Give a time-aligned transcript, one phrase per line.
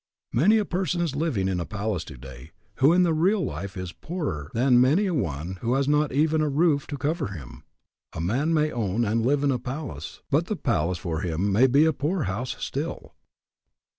[0.33, 3.93] Many a person is living in a palace today who in the real life is
[3.93, 7.63] poorer than many a one who has not even a roof to cover him.
[8.13, 11.67] A man may own and live in a palace, but the palace for him may
[11.67, 13.13] be a pool house still.